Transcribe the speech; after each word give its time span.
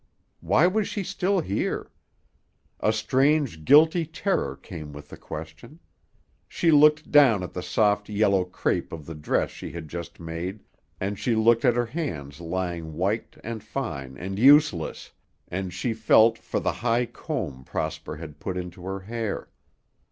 Why 0.39 0.65
was 0.65 0.87
she 0.87 1.03
still 1.03 1.41
here? 1.41 1.91
A 2.79 2.91
strange, 2.91 3.63
guilty 3.63 4.03
terror 4.03 4.55
came 4.55 4.93
with 4.93 5.09
the 5.09 5.15
question. 5.15 5.79
She 6.47 6.71
looked 6.71 7.11
down 7.11 7.43
at 7.43 7.53
the 7.53 7.61
soft, 7.61 8.09
yellow 8.09 8.43
crêpe 8.43 8.91
of 8.91 9.05
the 9.05 9.13
dress 9.13 9.51
she 9.51 9.69
had 9.69 9.87
just 9.87 10.19
made 10.19 10.61
and 10.99 11.19
she 11.19 11.35
looked 11.35 11.65
at 11.65 11.75
her 11.75 11.85
hands 11.85 12.41
lying 12.41 12.93
white 12.95 13.35
and 13.43 13.63
fine 13.63 14.17
and 14.17 14.39
useless, 14.39 15.11
and 15.49 15.71
she 15.71 15.93
felt 15.93 16.35
for 16.39 16.59
the 16.59 16.71
high 16.71 17.05
comb 17.05 17.63
Prosper 17.63 18.15
had 18.15 18.39
put 18.39 18.57
into 18.57 18.81
her 18.87 19.01
hair. 19.01 19.49